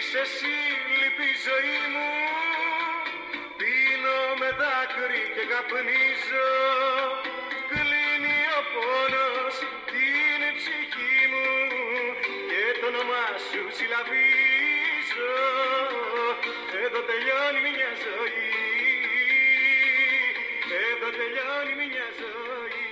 [0.00, 0.58] Λείπεις εσύ,
[0.98, 2.10] λείπει η ζωή μου.
[3.58, 6.50] Πίνω με δάκρυ και καπνίζω.
[7.70, 9.54] Κλείνει ο πόνος
[9.90, 11.48] την ψυχή μου.
[12.50, 15.34] Και το όνομά σου συλλαβίζω.
[16.84, 18.50] Εδώ τελειώνει μια ζωή.
[20.84, 22.86] Εδώ τελειώνει μια ζωή.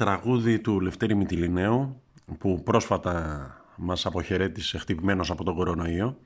[0.00, 2.02] Τραγούδι του Λευτέρη Μητυλινέου
[2.38, 6.16] που πρόσφατα μας αποχαιρέτησε χτυπημένος από τον κορονοϊό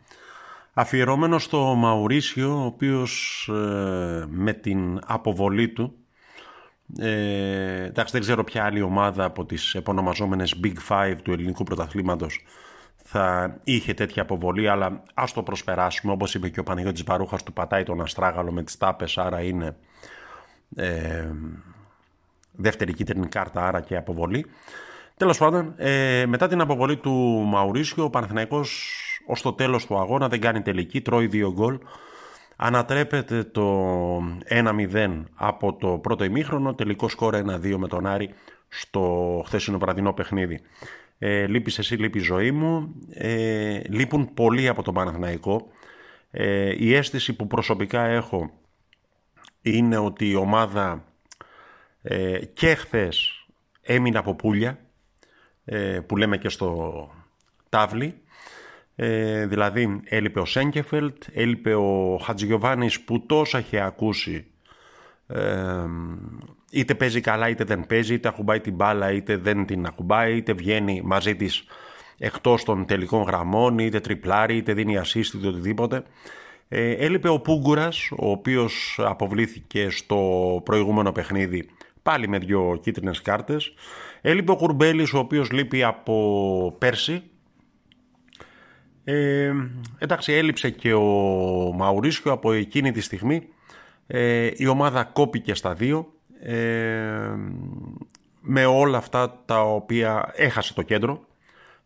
[0.74, 5.94] αφιερώμενο στο Μαουρίσιο ο οποίος ε, με την αποβολή του
[6.98, 12.44] ε, εντάξει δεν ξέρω ποια άλλη ομάδα από τις επωνομαζόμενες Big Five του ελληνικού πρωταθλήματος
[13.04, 16.12] θα είχε τέτοια αποβολή αλλά ας το προσπεράσουμε.
[16.12, 19.76] Όπως είπε και ο Παναγιώτης Βαρούχας του πατάει τον Αστράγαλο με τις τάπες άρα είναι
[20.76, 21.30] ε,
[22.52, 24.46] δεύτερη κίτρινη κάρτα άρα και αποβολή
[25.22, 27.10] Τέλος πάντων, ε, μετά την αποβολή του
[27.46, 31.78] Μαουρίσιο, ο Παναθηναϊκός ως το τέλος του αγώνα δεν κάνει τελική, τρώει δύο γκολ.
[32.56, 34.16] Ανατρέπεται το
[34.48, 38.34] 1-0 από το πρώτο ημίχρονο, τελικό σκορ 1-2 με τον Άρη
[38.68, 40.60] στο χθεσινό βραδινό παιχνίδι.
[41.18, 42.94] Ε, λείπεις εσύ, λείπει η ζωή μου.
[43.10, 45.66] Ε, λείπουν πολλοί από τον Παναθηναϊκό.
[46.30, 48.50] Ε, η αίσθηση που προσωπικά έχω
[49.62, 51.04] είναι ότι η ομάδα
[52.02, 53.46] ε, και χθες
[53.82, 54.78] έμεινε από πουλια ε,
[56.06, 57.10] που λέμε και στο
[57.68, 58.14] τάβλι.
[58.96, 64.46] Ε, δηλαδή έλειπε ο Σέγκεφελτ, έλειπε ο Χατζηγιοβάνης που τόσα είχε ακούσει
[65.26, 65.84] ε,
[66.70, 70.52] είτε παίζει καλά είτε δεν παίζει, είτε ακουμπάει την μπάλα είτε δεν την ακουμπάει, είτε
[70.52, 71.64] βγαίνει μαζί της
[72.18, 76.02] εκτός των τελικών γραμμών, είτε τριπλάρει, είτε δίνει assist, είτε οτιδήποτε.
[76.68, 81.68] Ε, έλειπε ο Πούγκουρας, ο οποίος αποβλήθηκε στο προηγούμενο παιχνίδι
[82.02, 83.74] πάλι με δύο κίτρινες κάρτες.
[84.24, 87.22] Έλειπε ο Κουρμπέλης ο οποίος λείπει από πέρσι.
[89.04, 89.52] Ε,
[89.98, 91.02] εντάξει έλειψε και ο
[91.76, 93.48] Μαουρίσιο από εκείνη τη στιγμή.
[94.06, 96.12] Ε, η ομάδα κόπηκε στα δύο.
[96.40, 97.34] Ε,
[98.40, 101.26] με όλα αυτά τα οποία έχασε το κέντρο.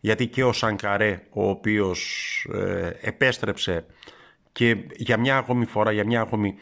[0.00, 2.00] Γιατί και ο Σανκαρέ ο οποίος
[2.52, 3.86] ε, επέστρεψε
[4.52, 6.54] και για μια ακόμη φορά, για μια ακόμη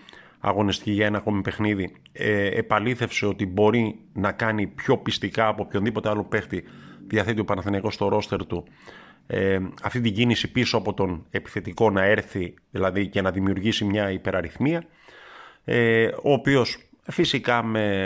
[0.44, 6.09] αγωνιστική για ένα ακόμη παιχνίδι, ε, επαλήθευσε ότι μπορεί να κάνει πιο πιστικά από οποιονδήποτε
[6.09, 6.65] άλλο παίχτη
[7.06, 8.65] διαθέτει ο Παναθηναϊκός στο ρόστερ του
[9.27, 14.10] ε, αυτή την κίνηση πίσω από τον επιθετικό να έρθει δηλαδή και να δημιουργήσει μια
[14.10, 14.84] υπεραριθμία
[15.65, 18.04] ε, ο οποίος φυσικά με,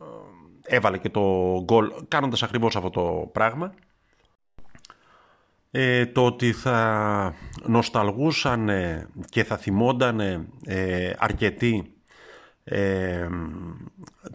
[0.00, 1.20] ε, έβαλε και το
[1.64, 3.74] γκολ κάνοντας ακριβώς αυτό το πράγμα
[5.70, 7.34] ε, το ότι θα
[7.66, 8.70] νοσταλγούσαν
[9.28, 10.20] και θα θυμόνταν
[10.64, 11.92] ε, αρκετοί
[12.64, 13.28] ε,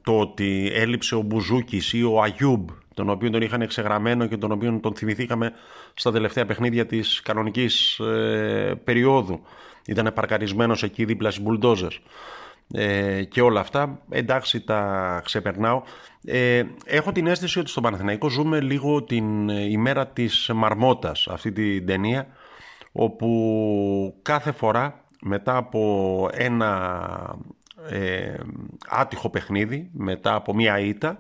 [0.03, 4.51] το ότι έλειψε ο Μπουζούκης ή ο Αγιούμπ τον οποίο τον είχαν εξεγραμμένο και τον
[4.51, 5.51] οποίο τον θυμηθήκαμε
[5.93, 9.41] στα τελευταία παιχνίδια της κανονικής ε, περίοδου.
[9.87, 11.99] Ήταν παρκαρισμένος εκεί δίπλα στις μπουλντόζες
[12.73, 14.01] ε, και όλα αυτά.
[14.09, 15.81] Εντάξει τα ξεπερνάω.
[16.25, 21.85] Ε, έχω την αίσθηση ότι στο Παναθηναϊκό ζούμε λίγο την ημέρα της Μαρμότας αυτή την
[21.85, 22.27] ταινία
[22.91, 27.39] όπου κάθε φορά μετά από ένα
[27.89, 28.35] ε,
[28.87, 31.19] άτυχο παιχνίδι, μετά από μία ήττα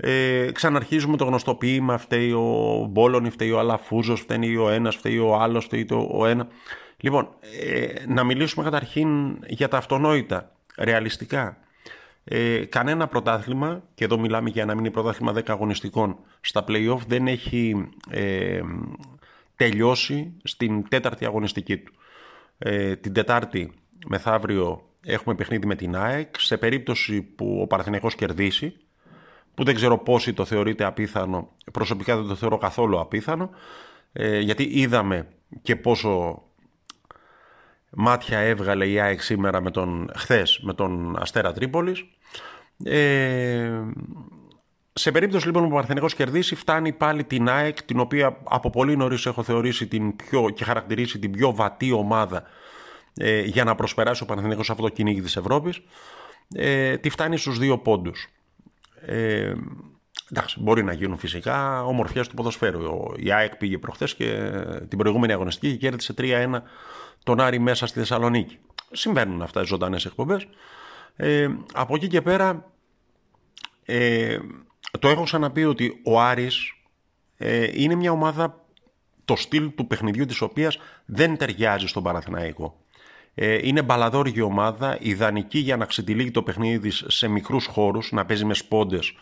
[0.00, 5.18] ε, ξαναρχίζουμε το γνωστό ποίημα φταίει ο Μπόλωνη, φταίει ο Αλαφούζος, φταίει ο ένας, φταίει
[5.18, 6.48] ο άλλος, φταίει το ο ένα.
[7.00, 7.28] Λοιπόν,
[7.60, 11.58] ε, να μιλήσουμε καταρχήν για τα αυτονόητα, ρεαλιστικά.
[12.24, 17.26] Ε, κανένα πρωτάθλημα, και εδώ μιλάμε για ένα μήνυ πρωτάθλημα 10 αγωνιστικών, στα play-off δεν
[17.26, 18.60] έχει ε,
[19.56, 21.92] τελειώσει στην τέταρτη αγωνιστική του.
[22.58, 23.72] Ε, την Τετάρτη
[24.06, 26.40] μεθαύριο έχουμε παιχνίδι με την ΑΕΚ.
[26.40, 28.76] Σε περίπτωση που ο Παραθυνιακός κερδίσει,
[29.54, 33.50] που δεν ξέρω πόσοι το θεωρείτε απίθανο, προσωπικά δεν το θεωρώ καθόλου απίθανο,
[34.12, 35.28] ε, γιατί είδαμε
[35.62, 36.42] και πόσο
[37.90, 42.04] μάτια έβγαλε η ΑΕΚ σήμερα με τον, χθες με τον Αστέρα Τρίπολης.
[42.84, 43.82] Ε,
[44.92, 48.96] σε περίπτωση λοιπόν που ο Παρθενικός κερδίσει φτάνει πάλι την ΑΕΚ την οποία από πολύ
[48.96, 52.42] νωρίς έχω θεωρήσει την πιο, και χαρακτηρίσει την πιο βατή ομάδα
[53.14, 55.80] ε, για να προσπεράσει ο Παναθηναϊκός σε αυτό το κυνήγι της Ευρώπης
[56.54, 58.28] ε, τη φτάνει στους δύο πόντους.
[59.00, 59.54] Ε,
[60.30, 62.80] εντάξει, μπορεί να γίνουν φυσικά ομορφιές του ποδοσφαίρου.
[63.16, 64.50] Η ΑΕΚ πήγε προχθές και
[64.88, 66.60] την προηγούμενη αγωνιστική και κέρδισε 3-1
[67.28, 68.58] τον Άρη μέσα στη Θεσσαλονίκη.
[68.92, 70.46] Συμβαίνουν αυτά οι ζωντανές εκπομπές.
[71.16, 72.72] Ε, από εκεί και πέρα
[73.84, 74.38] ε,
[74.98, 76.72] το έχω ξαναπεί ότι ο Άρης
[77.36, 78.64] ε, είναι μια ομάδα
[79.24, 82.80] το στυλ του παιχνιδιού της οποίας δεν ταιριάζει στον Παναθηναϊκό.
[83.34, 88.26] Ε, είναι μπαλαδόρικη ομάδα, ιδανική για να ξετυλίγει το παιχνίδι της σε μικρούς χώρους, να
[88.26, 89.12] παίζει με σπόντες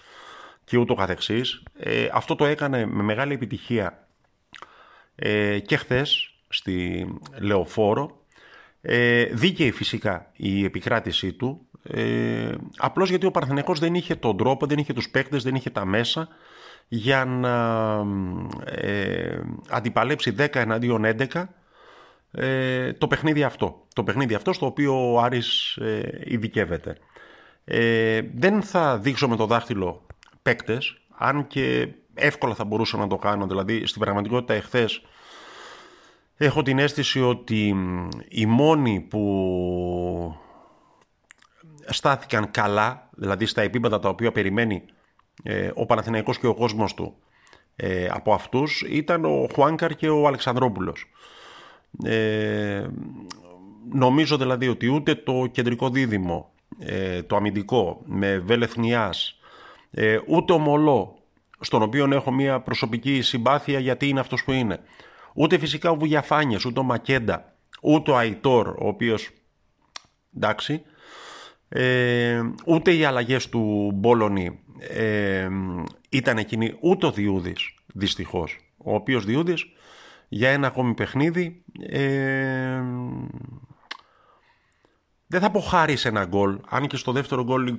[0.65, 1.63] και ούτω καθεξής.
[1.79, 4.09] Ε, αυτό το έκανε με μεγάλη επιτυχία
[5.15, 7.07] ε, και χθες στη
[7.41, 8.25] Λεωφόρο.
[8.81, 14.67] Ε, δίκαιη φυσικά η επικράτησή του, ε, απλώς γιατί ο Παρθενεκός δεν είχε τον τρόπο,
[14.67, 16.29] δεν είχε τους παίκτες, δεν είχε τα μέσα
[16.89, 17.57] για να
[18.65, 21.45] ε, αντιπαλέψει 10 εναντίον 11
[22.31, 23.87] ε, το παιχνίδι αυτό.
[23.95, 26.97] Το παιχνίδι αυτό στο οποίο ο Άρης ε, ειδικεύεται.
[27.65, 30.07] Ε, δεν θα δείξω με το δάχτυλο
[30.43, 33.47] παίκτες, αν και εύκολα θα μπορούσα να το κάνω.
[33.47, 35.03] Δηλαδή, στην πραγματικότητα εχθές
[36.37, 37.75] έχω την αίσθηση ότι
[38.29, 40.37] οι μόνοι που
[41.87, 44.83] στάθηκαν καλά, δηλαδή στα επίπεδα τα οποία περιμένει
[45.43, 47.17] ε, ο Παναθηναϊκός και ο κόσμος του
[47.77, 51.05] ε, από αυτούς, ήταν ο Χουάνκαρ και ο Αλεξανδρόπουλος.
[52.05, 52.87] Ε,
[53.93, 59.39] νομίζω δηλαδή ότι ούτε το κεντρικό δίδυμο, ε, το αμυντικό με Βελεθνιάς,
[59.91, 61.19] ε, ούτε ο Μολό,
[61.61, 64.81] στον οποίο έχω μια προσωπική συμπάθεια γιατί είναι αυτός που είναι,
[65.37, 69.31] ούτε φυσικά ο Βουγιαφάνιες, ούτε ο Μακέντα, ούτε ο Αϊτόρ, ο οποίος,
[70.37, 70.83] εντάξει,
[71.69, 75.49] ε, ούτε οι αλλαγές του Μπόλωνη ε,
[76.09, 79.67] ήταν εκείνοι, ούτε ο Διούδης, δυστυχώς, ο οποίος Διούδης
[80.29, 81.65] για ένα ακόμη παιχνίδι.
[81.89, 82.83] Ε,
[85.27, 87.77] δεν θα πω χάρη σε ένα γκολ, αν και στο δεύτερο γκολ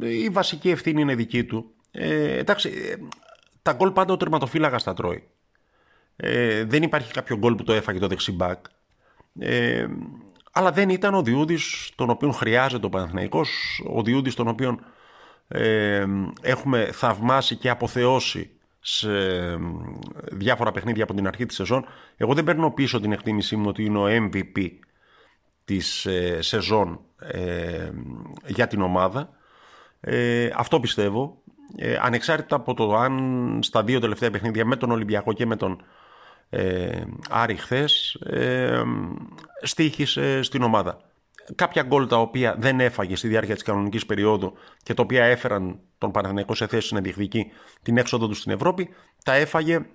[0.00, 1.74] η βασική ευθύνη είναι δική του.
[1.90, 2.96] Ε, εντάξει, ε,
[3.62, 5.28] τα γκολ πάντα ο τερματοφύλακας τα τρώει.
[6.16, 8.64] Ε, δεν υπάρχει κάποιο γκολ που το έφαγε το δεξιμπάκ.
[9.38, 9.86] Ε,
[10.52, 14.78] αλλά δεν ήταν ο Διούδης τον οποίο χρειάζεται ο Παναθηναϊκός, ο Διούδης τον οποίο
[15.48, 16.06] ε,
[16.40, 18.50] έχουμε θαυμάσει και αποθεώσει
[18.80, 19.08] σε
[20.32, 21.86] διάφορα παιχνίδια από την αρχή της σεζόν.
[22.16, 24.68] Εγώ δεν παίρνω πίσω την εκτίμησή μου ότι είναι ο MVP
[25.64, 27.90] της ε, σεζόν ε,
[28.46, 29.30] για την ομάδα.
[30.00, 31.42] Ε, αυτό πιστεύω.
[31.76, 35.82] Ε, ανεξάρτητα από το αν στα δύο τελευταία παιχνίδια με τον Ολυμπιακό και με τον
[36.54, 38.82] ε, Άρη χθες ε,
[39.62, 40.98] στήχησε στην ομάδα
[41.54, 44.52] κάποια γκολ τα οποία δεν έφαγε στη διάρκεια της κανονικής περίοδου
[44.82, 47.50] και τα οποία έφεραν τον Παναθηναϊκό σε θέση να διεκδικεί
[47.82, 48.88] την έξοδο του στην Ευρώπη,
[49.24, 49.86] τα έφαγε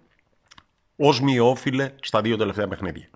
[0.95, 3.09] ως μειόφιλε στα δύο τελευταία παιχνίδια.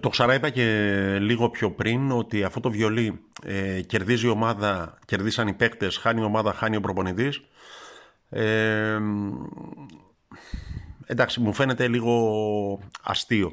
[0.00, 0.64] Το ξαναείπα και
[1.20, 6.20] λίγο πιο πριν ότι αυτό το βιολί ε, κερδίζει η ομάδα, κερδίσαν οι παίκτες, χάνει
[6.20, 7.40] η ομάδα, χάνει ο προπονητής.
[8.30, 8.98] Ε,
[11.08, 13.52] εντάξει, μου φαίνεται λίγο αστείο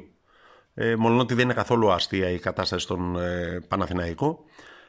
[0.74, 4.44] ε, μόνο ότι δεν είναι καθόλου αστεία η κατάσταση στον ε, Παναθηναϊκό.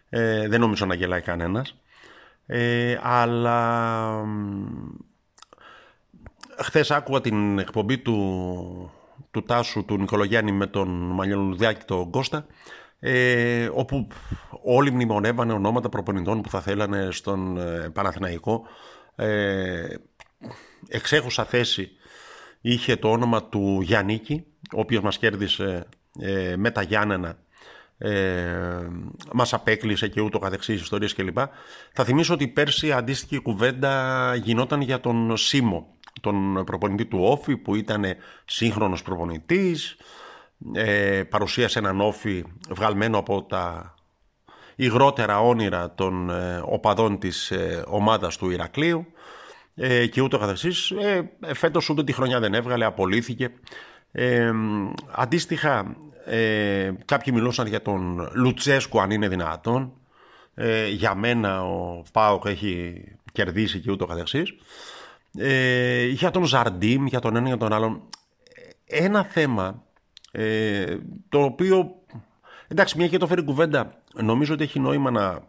[0.09, 1.75] Ε, δεν νομίζω να γελάει κανένας.
[2.45, 4.25] Ε, αλλά
[6.57, 8.91] χθες άκουγα την εκπομπή του,
[9.31, 12.45] του Τάσου του Νικολογιάννη με τον Μανιολουδάκη τον Κώστα
[12.99, 14.07] ε, όπου
[14.63, 18.67] όλοι μνημονεύανε ονόματα προπονητών που θα θέλανε στον ε, Παναθηναϊκό
[19.15, 19.95] ε,
[20.87, 21.91] εξέχουσα θέση
[22.61, 24.45] είχε το όνομα του Γιάννικη
[24.75, 25.87] ο οποίος μας κέρδισε
[26.19, 27.37] ε, με τα Γιάννενα
[27.97, 28.87] ε,
[29.33, 31.37] μας απέκλεισε και ούτω καθεξής ιστορίες κλπ.
[31.93, 35.87] Θα θυμίσω ότι πέρσι αντίστοιχη κουβέντα γινόταν για τον Σίμο,
[36.21, 38.05] τον προπονητή του Όφη που ήταν
[38.45, 39.97] σύγχρονος προπονητής,
[40.73, 43.93] ε, παρουσίασε έναν Όφη βγαλμένο από τα
[44.75, 49.05] υγρότερα όνειρα των ε, οπαδών της ε, ομάδας του Ηρακλείου
[49.79, 50.91] ε, και ούτω καθεξής.
[50.91, 53.49] Ε, φέτος ούτε τη χρονιά δεν έβγαλε, απολύθηκε.
[54.11, 54.51] Ε,
[55.11, 59.93] αντίστοιχα, ε, κάποιοι μιλούσαν για τον Λουτσέσκου αν είναι δυνατόν.
[60.53, 64.53] Ε, για μένα ο Πάοκ έχει κερδίσει και ούτω καθεξής.
[65.37, 68.01] Ε, για τον Ζαρντίμ, για τον ένα για τον άλλον.
[68.85, 69.83] Ένα θέμα
[70.31, 70.97] ε,
[71.29, 71.95] το οποίο,
[72.67, 75.39] εντάξει μια και το φέρει κουβέντα, νομίζω ότι έχει νόημα να,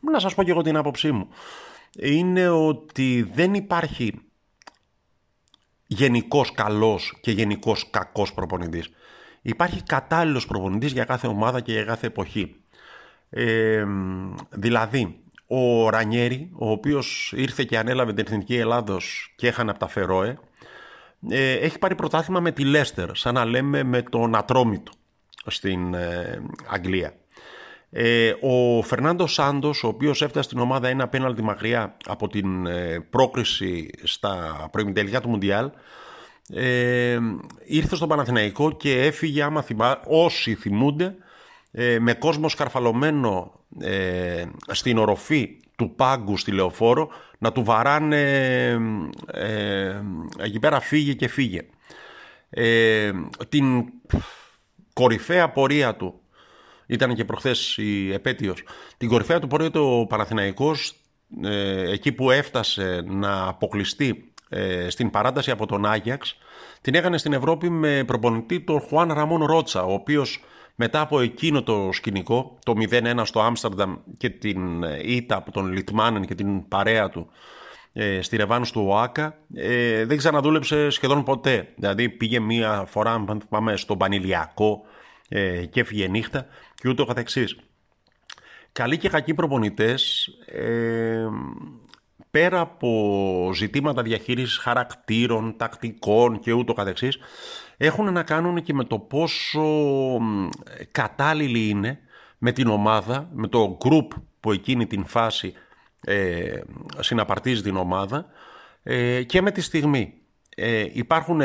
[0.00, 1.28] να σας πω και εγώ την άποψή μου.
[1.98, 4.20] Είναι ότι δεν υπάρχει
[5.86, 8.90] γενικός καλός και γενικός κακός προπονητής.
[9.42, 12.56] Υπάρχει κατάλληλος προπονητής για κάθε ομάδα και για κάθε εποχή.
[13.30, 13.84] Ε,
[14.50, 19.88] δηλαδή, ο Ρανιέρη, ο οποίος ήρθε και ανέλαβε την Εθνική Ελλάδος και έχανε από τα
[19.88, 20.38] Φερόε,
[21.28, 24.92] ε, έχει πάρει πρωτάθλημα με τη Λέστερ, σαν να λέμε με τον Ατρόμητο
[25.46, 27.14] στην ε, Αγγλία.
[27.94, 33.06] Ε, ο Φερνάντο Σάντος, ο οποίος έφτασε στην ομάδα ένα πέναλτι μακριά από την ε,
[33.10, 35.70] πρόκριση στα προημιτελικά του Μουντιάλ,
[36.54, 37.18] ε,
[37.64, 41.14] ήρθε στο Παναθηναϊκό και έφυγε, άμα θυμά, όσοι θυμούνται,
[41.72, 47.08] ε, με κόσμο σκαρφαλωμένο ε, στην οροφή του πάγκου στη Λεωφόρο
[47.38, 48.20] να του βαράνε
[49.26, 50.00] ε,
[50.38, 51.60] εκεί πέρα φύγε και φύγε.
[53.48, 53.84] την
[54.92, 56.21] κορυφαία πορεία του
[56.86, 58.62] ήταν και προχθές η επέτειος.
[58.96, 60.94] Την κορυφαία του πορεία ο Παναθηναϊκός
[61.88, 64.32] εκεί που έφτασε να αποκλειστεί
[64.88, 66.38] στην παράταση από τον Άγιαξ
[66.80, 71.62] την έκανε στην Ευρώπη με προπονητή τον Χουάν Ραμόν Ρότσα ο οποίος μετά από εκείνο
[71.62, 77.08] το σκηνικό, το 0-1 στο Άμστερνταμ και την ήττα από τον Λιτμάνεν και την παρέα
[77.08, 77.30] του
[77.92, 81.68] ε, στη Ρεβάνου του ΟΑΚΑ, ε, δεν ξαναδούλεψε σχεδόν ποτέ.
[81.76, 84.82] Δηλαδή πήγε μία φορά, πάμε, στον Πανηλιακό
[85.28, 86.46] ε, και έφυγε νύχτα
[86.82, 87.56] και ούτω καθεξής.
[88.72, 91.26] Καλοί και κακοί προπονητές, ε,
[92.30, 97.18] πέρα από ζητήματα διαχείρισης χαρακτήρων, τακτικών και ούτω καθεξής,
[97.76, 99.62] έχουν να κάνουν και με το πόσο
[100.90, 101.98] κατάλληλοι είναι
[102.38, 104.08] με την ομάδα, με το group
[104.40, 105.52] που εκείνη την φάση
[106.00, 106.60] ε,
[106.98, 108.26] συναπαρτίζει την ομάδα
[108.82, 110.14] ε, και με τη στιγμή.
[110.56, 111.40] Ε, υπάρχουν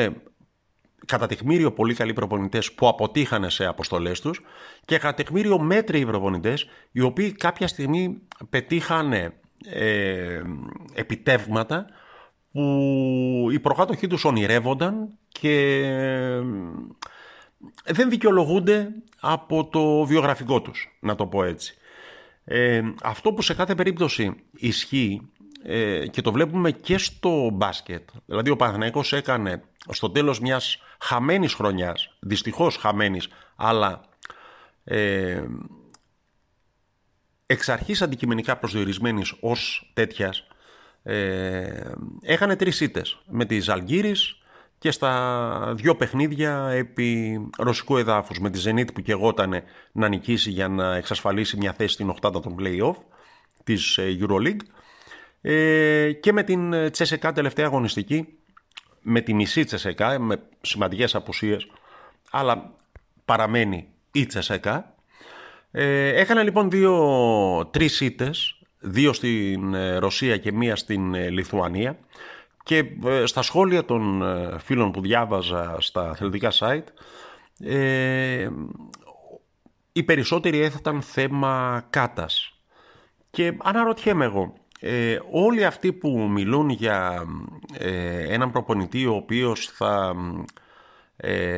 [1.07, 4.41] κατά τεκμήριο πολύ καλοί προπονητές που αποτύχανε σε αποστολές τους
[4.85, 9.33] και κατά τεκμήριο μέτριοι προπονητές οι οποίοι κάποια στιγμή πετύχανε
[9.65, 10.41] ε,
[10.93, 11.85] επιτεύγματα
[12.51, 15.83] που οι προκάτοχοί τους ονειρεύονταν και
[17.85, 21.77] δεν δικαιολογούνται από το βιογραφικό τους, να το πω έτσι.
[22.43, 25.21] Ε, αυτό που σε κάθε περίπτωση ισχύει
[25.63, 31.53] ε, και το βλέπουμε και στο μπάσκετ, δηλαδή ο Παναθηναϊκός έκανε στο τέλος μιας χαμένης
[31.53, 34.01] χρονιάς, δυστυχώς χαμένης, αλλά
[34.83, 35.43] ε,
[37.45, 40.47] εξ αρχής αντικειμενικά προσδιορισμένης ως τέτοιας,
[41.03, 44.41] ε, έκανε τρεις ήττες με τη Ζαλγκύρης
[44.77, 50.67] και στα δύο παιχνίδια επί ρωσικού εδάφους με τη Zenit που κεγόταν να νικήσει για
[50.67, 52.95] να εξασφαλίσει μια θέση στην οχτάδα των play-off
[53.63, 54.61] της ε, Euroleague
[55.41, 58.37] ε, και με την Τσεσεκά τελευταία αγωνιστική
[59.09, 61.67] με τη μισή Τσεσεκά με σημαντικές απουσίες
[62.31, 62.73] αλλά
[63.25, 64.95] παραμένει η Τσεσεκά.
[65.71, 71.97] Ε, έκανε λοιπόν δύο, τρεις ήττες δύο στην ε, Ρωσία και μία στην ε, Λιθουανία.
[72.63, 74.23] Και ε, στα σχόλια των
[74.59, 76.83] φίλων που διάβαζα στα αθλητικά site
[77.59, 78.49] ε,
[79.91, 82.51] οι περισσότεροι έθεταν θέμα κάτας.
[83.29, 87.25] Και αναρωτιέμαι εγώ ε, όλοι αυτοί που μιλούν για
[87.77, 90.15] ε, έναν προπονητή ο οποίος θα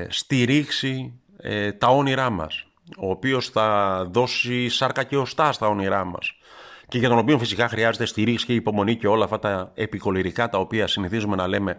[0.07, 1.13] στηρίξει
[1.77, 6.39] τα όνειρά μας ο οποίος θα δώσει σάρκα και οστά στα όνειρά μας
[6.89, 10.57] και για τον οποίο φυσικά χρειάζεται στηρίξη και υπομονή και όλα αυτά τα επικολυρικά τα
[10.57, 11.77] οποία συνηθίζουμε να λέμε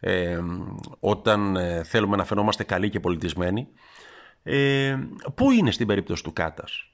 [0.00, 0.40] ε,
[1.00, 3.68] όταν ε, θέλουμε να φαινόμαστε καλοί και πολιτισμένοι.
[4.42, 4.98] Ε,
[5.34, 6.90] πού είναι στην περίπτωση του Κάτας;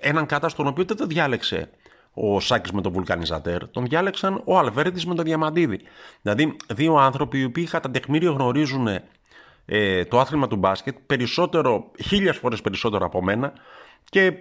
[0.00, 1.70] Έναν Κάτας τον οποίο δεν το διάλεξε
[2.14, 5.80] ο Σάκης με τον Βουλκανιζατέρ, τον διάλεξαν ο Αλβέρτης με τον Διαμαντίδη.
[6.22, 8.88] Δηλαδή δύο άνθρωποι οι οποίοι κατά τεχμήριο γνωρίζουν
[9.66, 13.52] ε, το άθλημα του μπάσκετ περισσότερο, χίλιες φορές περισσότερο από μένα
[14.04, 14.32] και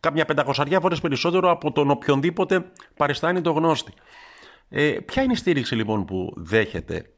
[0.00, 3.92] κάμια πεντακοσαριά φορές περισσότερο από τον οποιονδήποτε παριστάνει το γνώστη.
[4.68, 7.10] Ε, ποια είναι η στήριξη λοιπόν που δέχεται,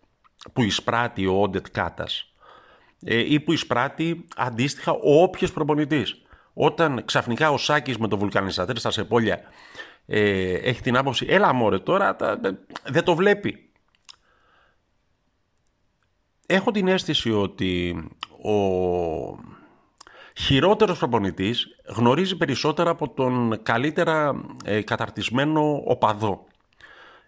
[0.52, 2.32] που εισπράττει ο Όντετ Κάτας;
[3.04, 6.22] Ε, ή που εισπράττει αντίστοιχα ο όποιος προπονητής.
[6.52, 9.40] Όταν ξαφνικά ο Σάκης με το βουλκανιστατέρ στα Σεπόλια
[10.12, 12.40] ε, έχει την άποψη «Έλα μωρέ τώρα, τα,
[12.86, 13.70] δεν το βλέπει».
[16.46, 18.04] Έχω την αίσθηση ότι
[18.42, 18.54] ο
[20.36, 26.46] χειρότερος προπονητής γνωρίζει περισσότερα από τον καλύτερα ε, καταρτισμένο οπαδό.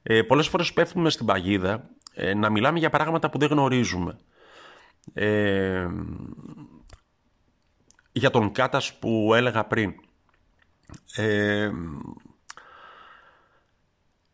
[0.02, 4.18] Ε, πολλές φορές πέφτουμε στην παγίδα ε, να μιλάμε για πράγματα που δεν γνωρίζουμε.
[5.12, 5.86] Ε,
[8.12, 9.94] για τον Κάτας που έλεγα πριν.
[11.14, 11.70] Ε,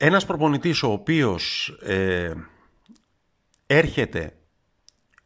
[0.00, 2.32] ένας προπονητής ο οποίος ε,
[3.66, 4.32] έρχεται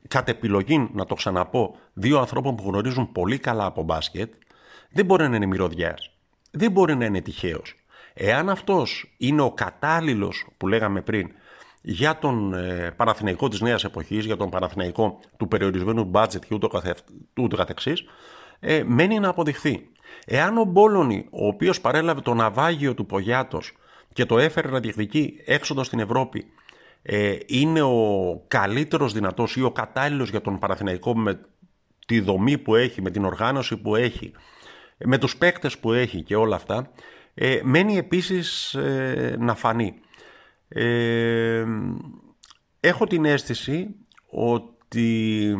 [0.09, 4.33] κατ' επιλογή, να το ξαναπώ, δύο ανθρώπων που γνωρίζουν πολύ καλά από μπάσκετ,
[4.91, 6.11] δεν μπορεί να είναι μυρωδιάς.
[6.51, 7.75] Δεν μπορεί να είναι τυχαίος.
[8.15, 11.31] Εάν αυτός είναι ο κατάλληλος που λέγαμε πριν
[11.83, 16.69] για τον ε, Παναθηναϊκό της νέας εποχής, για τον Παναθηναϊκό του περιορισμένου μπάτζετ και ούτω,
[16.69, 16.95] καθε,
[17.41, 18.05] ούτω καθεξής,
[18.61, 19.89] ε, μένει να αποδειχθεί.
[20.25, 23.77] Εάν ο Μπόλωνη, ο οποίος παρέλαβε το ναυάγιο του Πογιάτος
[24.13, 26.45] και το έφερε να διεκδικεί έξοδος στην Ευρώπη,
[27.03, 31.41] ε, είναι ο καλύτερος δυνατός ή ο κατάλληλος για τον Παναθηναϊκό με
[32.07, 34.33] τη δομή που έχει, με την οργάνωση που έχει,
[35.05, 36.91] με τους παίκτες που έχει και όλα αυτά,
[37.35, 39.95] ε, μένει επίσης ε, να φανεί.
[40.69, 41.65] Ε,
[42.81, 43.89] έχω την αίσθηση
[44.31, 45.57] ότι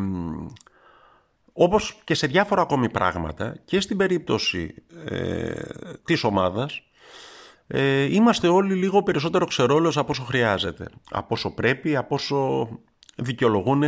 [1.53, 5.53] όπως και σε διάφορα ακόμη πράγματα και στην περίπτωση ε,
[6.05, 6.83] της ομάδας
[7.75, 10.89] ε, είμαστε όλοι λίγο περισσότερο ξερόλος από όσο χρειάζεται.
[11.11, 12.69] Από όσο πρέπει, από όσο
[13.17, 13.83] δικαιολογούν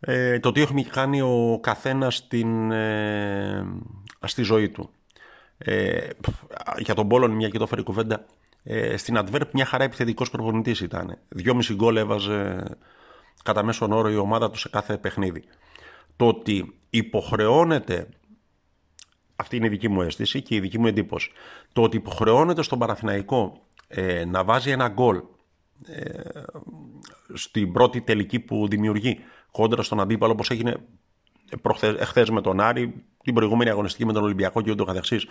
[0.00, 3.66] ε, το τι έχει κάνει ο καθένας στην, ε,
[4.24, 4.90] στη ζωή του.
[5.58, 6.08] Ε,
[6.78, 8.24] για τον Πόλον, μια και το φέρει κουβέντα,
[8.62, 11.18] ε, στην Adverb μια χαρά επιθετικός προπονητής ήταν.
[11.28, 12.64] Δυόμιση γκολ έβαζε
[13.42, 15.42] κατά μέσον όρο η ομάδα του σε κάθε παιχνίδι.
[16.16, 18.08] Το ότι υποχρεώνεται,
[19.36, 21.30] αυτή είναι η δική μου αίσθηση και η δική μου εντύπωση,
[21.72, 25.22] το ότι υποχρεώνεται στον Παναθηναϊκό ε, να βάζει ένα γκολ
[25.86, 26.42] ε,
[27.32, 29.18] στην πρώτη τελική που δημιουργεί
[29.50, 30.76] κόντρα στον αντίπαλο όπως έγινε
[31.80, 35.26] εχθές με τον Άρη, την προηγούμενη αγωνιστική με τον Ολυμπιακό και ούτω καθεξής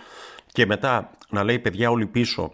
[0.46, 2.52] και μετά να λέει παιδιά όλοι πίσω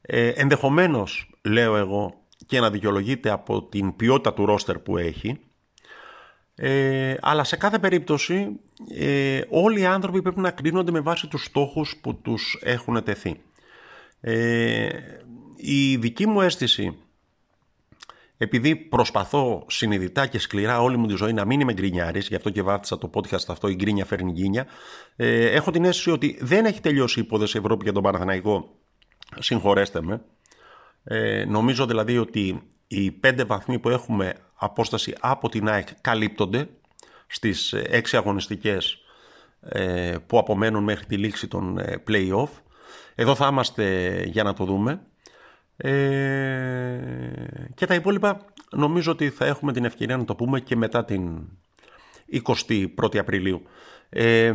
[0.00, 2.14] ε, ενδεχομένως λέω εγώ
[2.46, 5.40] και να δικαιολογείται από την ποιότητα του ρόστερ που έχει
[6.54, 8.60] ε, αλλά σε κάθε περίπτωση
[8.98, 13.40] ε, όλοι οι άνθρωποι πρέπει να κρίνονται με βάση τους στόχους που τους έχουν τεθεί.
[14.20, 14.88] Ε,
[15.56, 16.96] η δική μου αίσθηση
[18.42, 22.50] επειδή προσπαθώ συνειδητά και σκληρά όλη μου τη ζωή να μην είμαι γκρινιάρης, γι' αυτό
[22.50, 24.66] και βάθησα το podcast αυτό, η γκρίνια φέρνει γκίνια,
[25.16, 28.74] ε, έχω την αίσθηση ότι δεν έχει τελειώσει η υπόθεση Ευρώπη για τον Παναθηναϊκό.
[29.38, 30.22] Συγχωρέστε με.
[31.04, 36.68] Ε, νομίζω δηλαδή ότι οι πέντε βαθμοί που έχουμε απόσταση από την ΑΕΚ καλύπτονται
[37.26, 38.98] στις έξι αγωνιστικές
[39.60, 42.48] ε, που απομένουν μέχρι τη λήξη των ε, play-off.
[43.14, 45.00] Εδώ θα είμαστε για να το δούμε.
[45.76, 46.98] Ε,
[47.74, 51.40] και τα υπόλοιπα νομίζω ότι θα έχουμε την ευκαιρία να το πούμε και μετά την
[52.44, 53.62] 21η Απριλίου.
[54.08, 54.54] Ε,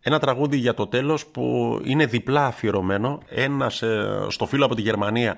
[0.00, 3.22] ένα τραγούδι για το τέλος που είναι διπλά αφιερωμένο.
[3.28, 5.36] Ένας ε, στο φίλο από τη Γερμανία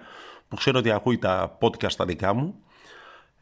[0.48, 2.54] που ξέρω ότι ακούει τα podcast τα δικά μου.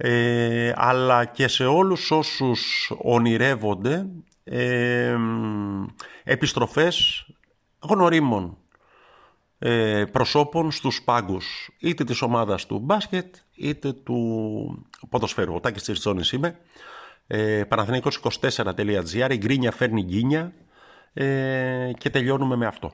[0.00, 4.06] Ε, αλλά και σε όλους όσους ονειρεύονται
[4.44, 5.16] ε,
[6.24, 7.26] επιστροφές
[7.78, 8.56] γνωρίμων
[9.58, 15.54] ε, προσώπων στους πάγκους είτε της ομάδας του μπάσκετ είτε του ποδοσφαίρου.
[15.54, 16.58] Ο Τάκης Τσιρτσόνης είμαι.
[17.26, 20.52] Ε, Παναθηναϊκός24.gr η γκρίνια φέρνει γκίνια
[21.12, 22.92] ε, και τελειώνουμε με αυτό.